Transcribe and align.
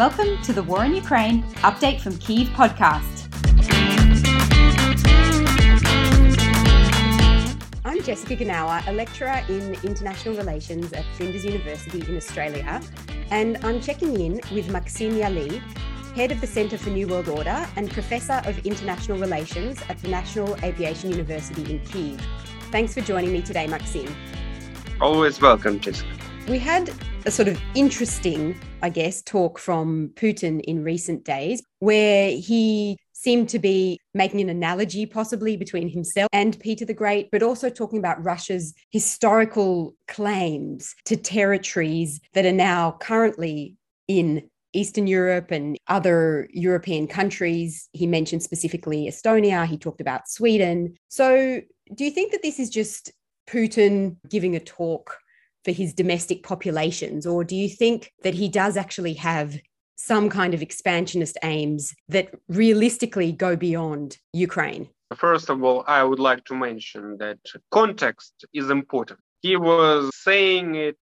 to 0.00 0.54
the 0.54 0.62
War 0.62 0.86
in 0.86 0.94
Ukraine 0.94 1.42
Update 1.56 2.00
from 2.00 2.14
Kyiv 2.14 2.46
podcast. 2.54 3.28
I'm 7.84 8.02
Jessica 8.02 8.34
Genauer, 8.34 8.82
a 8.86 8.92
lecturer 8.92 9.42
in 9.50 9.76
international 9.84 10.36
relations 10.36 10.94
at 10.94 11.04
Flinders 11.16 11.44
University 11.44 12.00
in 12.00 12.16
Australia, 12.16 12.80
and 13.30 13.58
I'm 13.62 13.78
checking 13.82 14.18
in 14.18 14.40
with 14.54 14.68
Maksym 14.68 15.18
Yali, 15.20 15.60
head 16.16 16.32
of 16.32 16.40
the 16.40 16.46
Centre 16.46 16.78
for 16.78 16.88
New 16.88 17.06
World 17.06 17.28
Order 17.28 17.68
and 17.76 17.90
professor 17.90 18.40
of 18.46 18.56
international 18.64 19.18
relations 19.18 19.82
at 19.90 20.00
the 20.00 20.08
National 20.08 20.56
Aviation 20.64 21.10
University 21.10 21.74
in 21.74 21.80
Kyiv. 21.80 22.18
Thanks 22.72 22.94
for 22.94 23.02
joining 23.02 23.34
me 23.34 23.42
today, 23.42 23.66
Maksym. 23.66 24.10
Always 24.98 25.42
welcome, 25.42 25.78
Jessica. 25.78 26.08
We 26.48 26.58
had 26.58 26.90
a 27.26 27.30
sort 27.30 27.48
of 27.48 27.60
interesting, 27.74 28.58
I 28.82 28.88
guess, 28.88 29.22
talk 29.22 29.58
from 29.58 30.10
Putin 30.14 30.60
in 30.62 30.82
recent 30.82 31.24
days 31.24 31.62
where 31.80 32.30
he 32.30 32.96
seemed 33.12 33.50
to 33.50 33.58
be 33.58 33.98
making 34.14 34.40
an 34.40 34.48
analogy 34.48 35.04
possibly 35.04 35.56
between 35.56 35.88
himself 35.88 36.28
and 36.32 36.58
Peter 36.60 36.86
the 36.86 36.94
Great, 36.94 37.30
but 37.30 37.42
also 37.42 37.68
talking 37.68 37.98
about 37.98 38.24
Russia's 38.24 38.72
historical 38.90 39.94
claims 40.08 40.94
to 41.04 41.16
territories 41.16 42.20
that 42.32 42.46
are 42.46 42.52
now 42.52 42.96
currently 43.00 43.76
in 44.08 44.48
Eastern 44.72 45.06
Europe 45.06 45.50
and 45.50 45.76
other 45.88 46.48
European 46.52 47.06
countries. 47.06 47.88
He 47.92 48.06
mentioned 48.06 48.42
specifically 48.42 49.06
Estonia, 49.08 49.66
he 49.66 49.76
talked 49.76 50.00
about 50.00 50.28
Sweden. 50.28 50.94
So, 51.08 51.60
do 51.94 52.04
you 52.04 52.10
think 52.12 52.32
that 52.32 52.42
this 52.42 52.58
is 52.58 52.70
just 52.70 53.12
Putin 53.48 54.16
giving 54.28 54.54
a 54.54 54.60
talk 54.60 55.18
for 55.64 55.72
his 55.72 55.92
domestic 55.92 56.42
populations? 56.42 57.26
Or 57.26 57.44
do 57.44 57.56
you 57.56 57.68
think 57.68 58.12
that 58.22 58.34
he 58.34 58.48
does 58.48 58.76
actually 58.76 59.14
have 59.14 59.58
some 59.96 60.30
kind 60.30 60.54
of 60.54 60.62
expansionist 60.62 61.36
aims 61.42 61.94
that 62.08 62.34
realistically 62.48 63.32
go 63.32 63.56
beyond 63.56 64.18
Ukraine? 64.32 64.88
First 65.16 65.50
of 65.50 65.62
all, 65.62 65.84
I 65.86 66.04
would 66.04 66.20
like 66.20 66.44
to 66.46 66.54
mention 66.54 67.18
that 67.18 67.38
context 67.70 68.44
is 68.54 68.70
important. 68.70 69.20
He 69.42 69.56
was 69.56 70.10
saying 70.14 70.76
it 70.76 70.96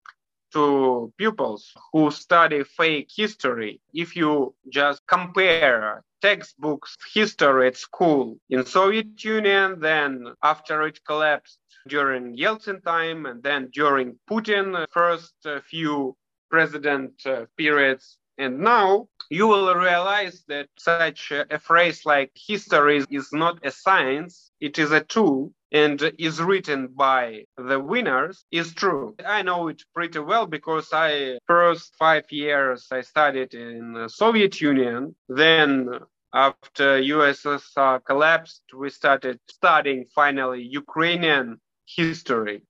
to 0.52 1.12
pupils 1.18 1.72
who 1.92 2.10
study 2.10 2.64
fake 2.64 3.10
history. 3.14 3.80
If 3.92 4.16
you 4.16 4.54
just 4.72 5.02
compare 5.06 6.02
textbooks 6.22 6.96
history 7.12 7.68
at 7.68 7.76
school 7.76 8.38
in 8.48 8.64
Soviet 8.64 9.22
Union, 9.22 9.80
then 9.80 10.34
after 10.42 10.82
it 10.86 10.98
collapsed 11.06 11.58
during 11.88 12.36
Yeltsin 12.36 12.82
time 12.84 13.26
and 13.26 13.42
then 13.42 13.70
during 13.72 14.18
Putin 14.30 14.76
uh, 14.76 14.86
first 14.90 15.34
uh, 15.44 15.60
few 15.60 16.16
president 16.50 17.12
uh, 17.26 17.46
periods 17.56 18.18
and 18.38 18.60
now 18.60 19.08
you 19.30 19.48
will 19.48 19.74
realize 19.74 20.44
that 20.46 20.68
such 20.78 21.32
uh, 21.32 21.44
a 21.50 21.58
phrase 21.58 22.06
like 22.06 22.30
history 22.34 23.04
is 23.10 23.32
not 23.32 23.58
a 23.66 23.70
science, 23.70 24.52
it 24.60 24.78
is 24.78 24.92
a 24.92 25.00
tool 25.00 25.52
and 25.72 26.12
is 26.18 26.40
written 26.40 26.86
by 26.86 27.44
the 27.56 27.78
winners 27.78 28.44
is 28.50 28.72
true. 28.72 29.14
I 29.26 29.42
know 29.42 29.68
it 29.68 29.82
pretty 29.92 30.20
well 30.20 30.46
because 30.46 30.88
I 30.92 31.38
first 31.46 31.94
5 31.98 32.30
years 32.30 32.86
I 32.90 33.02
studied 33.02 33.54
in 33.54 33.92
the 33.92 34.08
Soviet 34.08 34.60
Union, 34.60 35.14
then 35.28 35.90
after 36.32 37.00
USSR 37.00 38.04
collapsed, 38.04 38.62
we 38.74 38.88
started 38.90 39.40
studying 39.48 40.06
finally 40.14 40.62
Ukrainian 40.62 41.60
history 41.96 42.62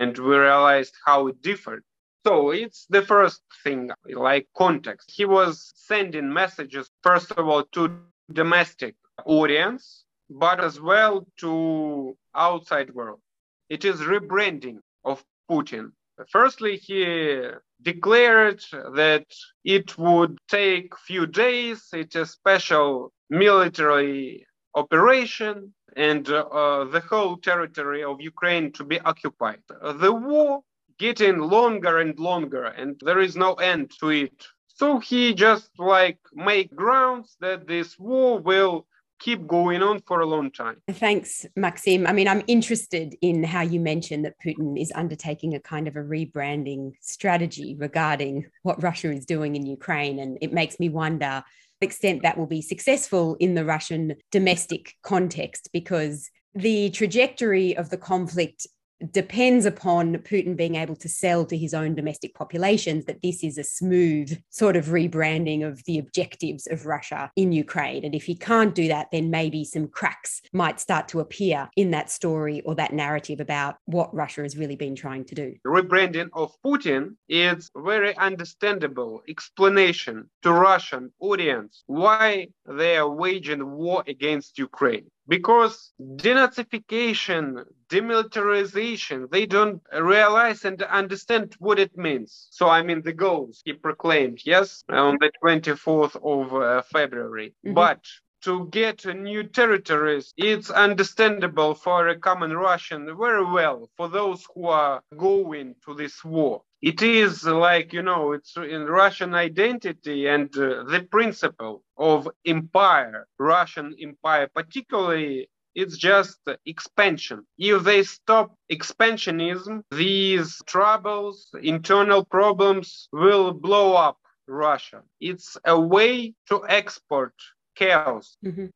and 0.00 0.16
we 0.18 0.36
realized 0.36 0.94
how 1.06 1.28
it 1.28 1.40
differed. 1.42 1.84
So 2.26 2.50
it's 2.50 2.86
the 2.88 3.02
first 3.02 3.42
thing, 3.62 3.90
like 4.08 4.48
context. 4.56 5.12
He 5.14 5.24
was 5.24 5.72
sending 5.76 6.32
messages, 6.32 6.90
first 7.02 7.30
of 7.32 7.46
all, 7.46 7.64
to 7.72 8.00
domestic 8.32 8.94
audience, 9.26 10.04
but 10.30 10.58
as 10.58 10.80
well 10.80 11.26
to 11.38 12.16
outside 12.34 12.94
world. 12.94 13.20
It 13.68 13.84
is 13.84 14.00
rebranding 14.00 14.78
of 15.04 15.22
Putin. 15.50 15.92
Firstly, 16.30 16.76
he 16.76 17.42
declared 17.82 18.64
that 18.94 19.26
it 19.64 19.98
would 19.98 20.38
take 20.48 20.96
few 20.96 21.26
days. 21.26 21.88
It's 21.92 22.16
a 22.16 22.24
special 22.24 23.12
military 23.28 24.46
operation 24.74 25.74
and 25.96 26.28
uh, 26.28 26.84
the 26.84 27.02
whole 27.08 27.36
territory 27.36 28.02
of 28.04 28.20
Ukraine 28.20 28.72
to 28.72 28.84
be 28.84 29.00
occupied. 29.00 29.62
The 29.68 30.12
war 30.12 30.62
getting 30.98 31.38
longer 31.38 31.98
and 31.98 32.18
longer 32.18 32.64
and 32.64 33.00
there 33.04 33.18
is 33.18 33.34
no 33.36 33.54
end 33.54 33.90
to 33.98 34.10
it 34.10 34.46
so 34.76 34.98
he 34.98 35.34
just 35.34 35.70
like 35.78 36.18
make 36.34 36.74
grounds 36.74 37.36
that 37.40 37.66
this 37.66 37.96
war 37.98 38.40
will 38.40 38.86
keep 39.20 39.46
going 39.46 39.82
on 39.82 40.00
for 40.00 40.20
a 40.20 40.26
long 40.26 40.50
time. 40.50 40.76
Thanks, 40.90 41.46
Maksym. 41.56 42.08
I 42.08 42.12
mean, 42.12 42.26
I'm 42.26 42.42
interested 42.48 43.16
in 43.22 43.44
how 43.44 43.62
you 43.62 43.78
mentioned 43.78 44.24
that 44.24 44.34
Putin 44.44 44.78
is 44.78 44.92
undertaking 44.94 45.54
a 45.54 45.60
kind 45.60 45.86
of 45.86 45.94
a 45.94 46.00
rebranding 46.00 46.92
strategy 47.00 47.76
regarding 47.78 48.46
what 48.62 48.82
Russia 48.82 49.12
is 49.12 49.24
doing 49.24 49.54
in 49.54 49.64
Ukraine. 49.64 50.18
And 50.18 50.36
it 50.40 50.52
makes 50.52 50.80
me 50.80 50.88
wonder 50.88 51.44
extent 51.84 52.22
that 52.22 52.36
will 52.36 52.46
be 52.46 52.60
successful 52.62 53.36
in 53.38 53.54
the 53.54 53.64
Russian 53.64 54.16
domestic 54.32 54.94
context, 55.02 55.70
because 55.72 56.28
the 56.54 56.90
trajectory 56.90 57.76
of 57.76 57.90
the 57.90 57.96
conflict 57.96 58.66
depends 59.12 59.66
upon 59.66 60.14
Putin 60.18 60.56
being 60.56 60.76
able 60.76 60.96
to 60.96 61.08
sell 61.08 61.44
to 61.46 61.56
his 61.56 61.74
own 61.74 61.94
domestic 61.94 62.34
populations 62.34 63.04
that 63.04 63.22
this 63.22 63.42
is 63.42 63.58
a 63.58 63.64
smooth 63.64 64.40
sort 64.50 64.76
of 64.76 64.86
rebranding 64.86 65.66
of 65.66 65.82
the 65.84 65.98
objectives 65.98 66.66
of 66.66 66.86
Russia 66.86 67.30
in 67.36 67.52
Ukraine. 67.52 68.04
And 68.04 68.14
if 68.14 68.24
he 68.24 68.34
can't 68.34 68.74
do 68.74 68.88
that, 68.88 69.08
then 69.12 69.30
maybe 69.30 69.64
some 69.64 69.88
cracks 69.88 70.42
might 70.52 70.80
start 70.80 71.08
to 71.08 71.20
appear 71.20 71.68
in 71.76 71.90
that 71.92 72.10
story 72.10 72.60
or 72.62 72.74
that 72.76 72.92
narrative 72.92 73.40
about 73.40 73.76
what 73.86 74.14
Russia 74.14 74.42
has 74.42 74.56
really 74.56 74.76
been 74.76 74.94
trying 74.94 75.24
to 75.26 75.34
do. 75.34 75.54
Rebranding 75.66 76.28
of 76.32 76.52
Putin 76.64 77.16
is 77.28 77.70
very 77.76 78.16
understandable 78.16 79.22
explanation 79.28 80.28
to 80.42 80.52
Russian 80.52 81.12
audience 81.20 81.84
why 81.86 82.48
they 82.66 82.96
are 82.96 83.10
waging 83.10 83.70
war 83.72 84.04
against 84.06 84.58
Ukraine 84.58 85.10
because 85.26 85.92
denazification, 86.00 87.64
demilitarization, 87.88 89.30
they 89.30 89.46
don't 89.46 89.82
realize 89.92 90.64
and 90.64 90.82
understand 90.82 91.54
what 91.58 91.78
it 91.78 91.96
means. 91.96 92.48
So, 92.50 92.68
I 92.68 92.82
mean, 92.82 93.02
the 93.02 93.12
goals 93.12 93.62
he 93.64 93.72
proclaimed, 93.72 94.40
yes, 94.44 94.84
on 94.88 95.18
the 95.20 95.30
24th 95.42 96.16
of 96.22 96.54
uh, 96.54 96.82
February. 96.82 97.54
Mm-hmm. 97.64 97.74
But 97.74 98.00
to 98.42 98.68
get 98.70 99.06
new 99.06 99.42
territories, 99.44 100.34
it's 100.36 100.70
understandable 100.70 101.74
for 101.74 102.08
a 102.08 102.18
common 102.18 102.54
Russian 102.54 103.06
very 103.16 103.44
well 103.44 103.90
for 103.96 104.08
those 104.08 104.46
who 104.54 104.66
are 104.66 105.02
going 105.16 105.74
to 105.86 105.94
this 105.94 106.22
war 106.22 106.62
it 106.84 107.00
is 107.00 107.44
like 107.44 107.92
you 107.94 108.02
know 108.02 108.32
it's 108.32 108.56
in 108.56 108.82
russian 108.84 109.32
identity 109.34 110.26
and 110.26 110.48
uh, 110.58 110.84
the 110.92 111.02
principle 111.10 111.82
of 111.96 112.28
empire 112.44 113.26
russian 113.38 113.94
empire 114.08 114.48
particularly 114.54 115.48
it's 115.74 115.96
just 115.96 116.38
expansion. 116.66 117.44
If 117.58 117.82
they 117.82 118.02
stop 118.04 118.54
expansionism 118.70 119.82
these 119.90 120.62
troubles 120.66 121.36
internal 121.62 122.24
problems 122.24 123.08
will 123.12 123.52
blow 123.52 123.94
up 123.94 124.18
russia. 124.46 125.02
It's 125.20 125.56
a 125.64 125.78
way 125.78 126.34
to 126.48 126.56
export 126.68 127.34
chaos. 127.74 128.36
Mm-hmm. 128.44 128.66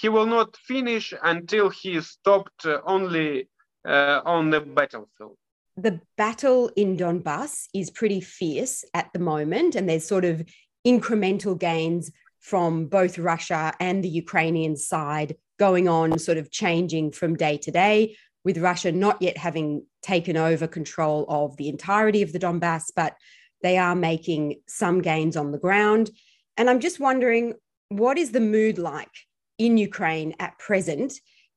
he 0.00 0.08
will 0.08 0.26
not 0.26 0.56
finish 0.56 1.14
until 1.22 1.66
he 1.70 2.00
stopped 2.00 2.66
uh, 2.66 2.80
only 2.84 3.48
uh, 3.86 4.20
on 4.24 4.50
the 4.50 4.60
battlefield 4.60 5.36
the 5.82 6.00
battle 6.16 6.70
in 6.76 6.96
Donbas 6.96 7.68
is 7.72 7.90
pretty 7.90 8.20
fierce 8.20 8.84
at 8.94 9.12
the 9.12 9.20
moment, 9.20 9.76
and 9.76 9.88
there's 9.88 10.06
sort 10.06 10.24
of 10.24 10.44
incremental 10.86 11.58
gains 11.58 12.10
from 12.40 12.86
both 12.86 13.18
Russia 13.18 13.72
and 13.78 14.02
the 14.02 14.08
Ukrainian 14.08 14.76
side 14.76 15.36
going 15.58 15.88
on, 15.88 16.18
sort 16.18 16.38
of 16.38 16.50
changing 16.50 17.12
from 17.12 17.36
day 17.36 17.58
to 17.58 17.70
day, 17.70 18.16
with 18.44 18.58
Russia 18.58 18.90
not 18.90 19.20
yet 19.22 19.36
having 19.36 19.84
taken 20.02 20.36
over 20.36 20.66
control 20.66 21.26
of 21.28 21.56
the 21.56 21.68
entirety 21.68 22.22
of 22.22 22.32
the 22.32 22.38
Donbas, 22.38 22.90
but 22.94 23.14
they 23.62 23.76
are 23.76 23.94
making 23.94 24.60
some 24.66 25.00
gains 25.00 25.36
on 25.36 25.52
the 25.52 25.58
ground. 25.58 26.10
And 26.56 26.68
I'm 26.68 26.80
just 26.80 27.00
wondering 27.00 27.54
what 27.88 28.18
is 28.18 28.32
the 28.32 28.40
mood 28.40 28.78
like 28.78 29.10
in 29.58 29.78
Ukraine 29.78 30.34
at 30.38 30.58
present, 30.58 31.14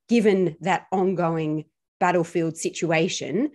given 0.08 0.56
that 0.60 0.86
ongoing 0.92 1.64
battlefield 2.00 2.56
situation? 2.56 3.52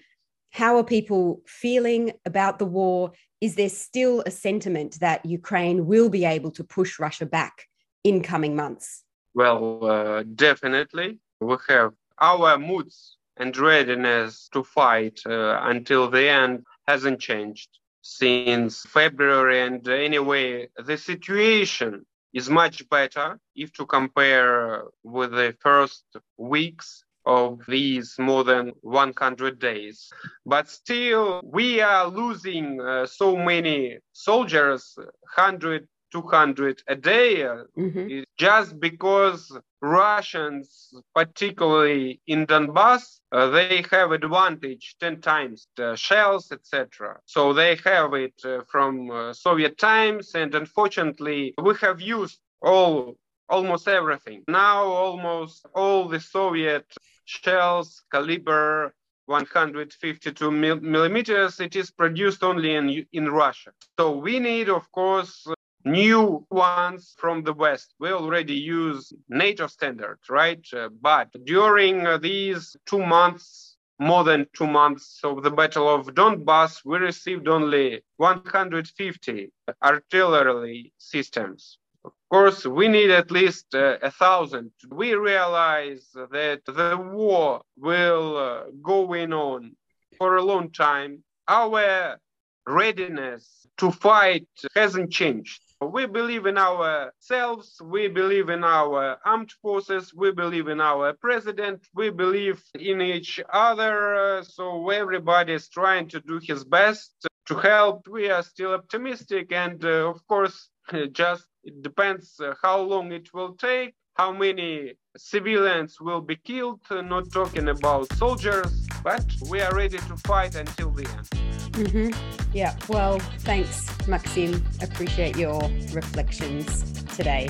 How 0.51 0.77
are 0.77 0.83
people 0.83 1.41
feeling 1.45 2.13
about 2.25 2.59
the 2.59 2.65
war? 2.65 3.11
Is 3.41 3.55
there 3.55 3.69
still 3.69 4.23
a 4.25 4.31
sentiment 4.31 4.99
that 4.99 5.25
Ukraine 5.25 5.85
will 5.85 6.09
be 6.09 6.25
able 6.25 6.51
to 6.51 6.63
push 6.63 6.99
Russia 6.99 7.25
back 7.25 7.65
in 8.03 8.23
coming 8.23 8.55
months? 8.55 9.03
Well, 9.33 9.85
uh, 9.85 10.23
definitely. 10.23 11.19
We 11.39 11.55
have 11.67 11.93
our 12.19 12.57
moods 12.57 13.17
and 13.37 13.55
readiness 13.55 14.49
to 14.53 14.63
fight 14.63 15.19
uh, 15.25 15.59
until 15.63 16.09
the 16.09 16.27
end 16.27 16.65
hasn't 16.87 17.19
changed. 17.19 17.69
since 18.07 18.83
February. 18.83 19.61
And 19.61 19.87
anyway, 19.87 20.69
the 20.77 20.97
situation 20.97 22.05
is 22.33 22.49
much 22.49 22.87
better 22.89 23.39
if 23.55 23.73
to 23.73 23.85
compare 23.85 24.83
with 25.03 25.31
the 25.31 25.55
first 25.59 26.05
weeks 26.37 27.03
of 27.27 27.59
these 27.67 28.15
more 28.17 28.43
than 28.45 28.71
100 28.81 29.59
days. 29.59 30.09
But 30.45 30.69
still, 30.69 31.41
we 31.43 31.81
are 31.81 32.07
losing 32.07 32.79
uh, 32.79 33.05
so 33.05 33.35
many 33.35 33.97
soldiers, 34.13 34.93
100, 35.35 35.87
200 36.11 36.83
a 36.87 36.95
day, 36.95 37.35
mm-hmm. 37.77 38.21
just 38.37 38.79
because 38.79 39.51
Russians, 39.81 40.93
particularly 41.13 42.21
in 42.27 42.47
Donbas, 42.47 43.19
uh, 43.33 43.49
they 43.49 43.83
have 43.91 44.13
advantage 44.13 44.95
10 45.01 45.19
times 45.19 45.67
shells, 45.95 46.51
etc. 46.53 47.19
So 47.25 47.51
they 47.51 47.75
have 47.83 48.13
it 48.13 48.33
uh, 48.45 48.61
from 48.71 49.11
uh, 49.11 49.33
Soviet 49.33 49.77
times, 49.77 50.33
and 50.33 50.55
unfortunately, 50.55 51.53
we 51.61 51.75
have 51.81 51.99
used 51.99 52.39
all 52.61 53.17
almost 53.49 53.87
everything. 53.87 54.43
Now, 54.47 54.83
almost 54.85 55.65
all 55.73 56.07
the 56.07 56.19
Soviet 56.19 56.85
shells, 57.25 58.03
caliber 58.11 58.93
152 59.25 60.51
millimeters, 60.51 61.59
it 61.59 61.75
is 61.75 61.91
produced 61.91 62.43
only 62.43 62.75
in, 62.75 63.05
in 63.11 63.29
Russia. 63.29 63.71
So 63.99 64.17
we 64.17 64.39
need, 64.39 64.69
of 64.69 64.89
course, 64.91 65.45
new 65.83 66.45
ones 66.49 67.13
from 67.17 67.43
the 67.43 67.53
West. 67.53 67.93
We 67.99 68.11
already 68.11 68.55
use 68.55 69.11
NATO 69.29 69.67
standards, 69.67 70.29
right? 70.29 70.65
Uh, 70.73 70.89
but 71.01 71.29
during 71.45 72.07
uh, 72.07 72.17
these 72.17 72.75
two 72.85 73.05
months, 73.05 73.77
more 73.99 74.23
than 74.23 74.45
two 74.53 74.67
months 74.67 75.19
of 75.23 75.43
the 75.43 75.51
Battle 75.51 75.93
of 75.93 76.07
Donbas, 76.13 76.85
we 76.85 76.97
received 76.97 77.47
only 77.47 78.03
150 78.17 79.51
artillery 79.83 80.93
systems. 80.97 81.79
Of 82.07 82.29
course, 82.29 82.65
we 82.65 82.87
need 82.87 83.11
at 83.11 83.31
least 83.31 83.67
uh, 83.73 83.97
a 84.01 84.11
thousand. 84.11 84.71
We 84.89 85.15
realize 85.15 86.07
that 86.13 86.61
the 86.65 86.97
war 86.97 87.61
will 87.77 88.37
uh, 88.37 88.63
go 88.81 89.13
on 89.13 89.75
for 90.17 90.37
a 90.37 90.43
long 90.43 90.71
time. 90.71 91.23
Our 91.47 92.17
readiness 92.65 93.65
to 93.77 93.91
fight 93.91 94.47
hasn't 94.75 95.11
changed. 95.11 95.61
We 95.81 96.05
believe 96.07 96.45
in 96.47 96.57
ourselves, 96.57 97.79
we 97.83 98.07
believe 98.07 98.49
in 98.49 98.63
our 98.63 99.17
armed 99.23 99.51
forces, 99.61 100.13
we 100.13 100.31
believe 100.31 100.67
in 100.67 100.81
our 100.81 101.13
president, 101.13 101.85
we 101.93 102.09
believe 102.09 102.61
in 102.73 102.99
each 102.99 103.39
other. 103.53 104.43
so 104.43 104.89
everybody 104.89 105.53
is 105.53 105.69
trying 105.69 106.07
to 106.09 106.19
do 106.21 106.39
his 106.41 106.63
best 106.63 107.13
to 107.47 107.55
help. 107.55 108.07
We 108.07 108.29
are 108.29 108.43
still 108.43 108.73
optimistic, 108.73 109.51
and 109.51 109.83
uh, 109.85 110.09
of 110.09 110.25
course, 110.27 110.69
just 111.11 111.45
it 111.67 111.81
depends 111.81 112.39
uh, 112.39 112.53
how 112.63 112.79
long 112.79 113.11
it 113.11 113.33
will 113.33 113.53
take, 113.55 113.93
how 114.15 114.31
many 114.31 114.93
civilians 115.17 115.99
will 115.99 116.21
be 116.21 116.37
killed, 116.37 116.79
uh, 116.89 117.01
not 117.01 117.29
talking 117.31 117.67
about 117.67 118.11
soldiers, 118.13 118.87
but 119.03 119.25
we 119.49 119.59
are 119.59 119.75
ready 119.75 119.97
to 119.97 120.15
fight 120.25 120.55
until 120.55 120.91
the 120.91 121.05
end. 121.09 121.27
Mm-hmm. 121.73 122.47
Yeah, 122.53 122.73
well, 122.87 123.19
thanks, 123.39 123.85
Maksym. 124.07 124.63
Appreciate 124.81 125.35
your 125.35 125.61
reflections 125.93 126.83
today. 127.17 127.49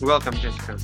Welcome, 0.00 0.34
Jessica. 0.36 0.78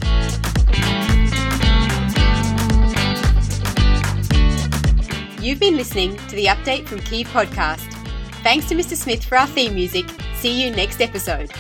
You've 5.41 5.59
been 5.59 5.77
listening 5.77 6.19
to 6.29 6.37
the 6.37 6.45
Update 6.45 6.87
from 6.87 6.99
Kyiv 7.01 7.27
podcast. 7.29 8.00
Thanks 8.43 8.69
to 8.69 8.75
Mr. 8.75 8.97
Smith 8.97 9.25
for 9.25 9.37
our 9.37 9.47
theme 9.47 9.75
music. 9.75 10.07
See 10.35 10.63
you 10.63 10.71
next 10.75 11.01
episode. 11.01 11.51